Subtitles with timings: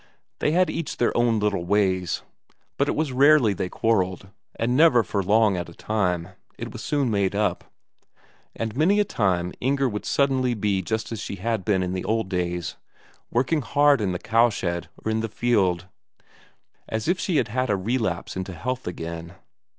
[0.39, 2.23] They had each their own little ways,
[2.79, 6.83] but it was rarely they quarrelled, and never for long at a time; it was
[6.83, 7.65] soon made up.
[8.55, 12.03] And many a time Inger would suddenly be just as she had been in the
[12.03, 12.77] old days,
[13.29, 15.85] working hard in the cowshed or in the field;
[16.89, 19.35] as if she had had a relapse into health again.